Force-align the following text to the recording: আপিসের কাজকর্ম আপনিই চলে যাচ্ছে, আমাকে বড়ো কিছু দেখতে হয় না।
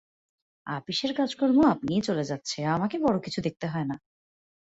আপিসের 0.67 1.11
কাজকর্ম 1.13 1.59
আপনিই 1.65 2.01
চলে 2.01 2.23
যাচ্ছে, 2.23 2.65
আমাকে 2.65 2.95
বড়ো 2.99 3.19
কিছু 3.19 3.39
দেখতে 3.41 3.65
হয় 3.67 3.85
না। 3.85 3.95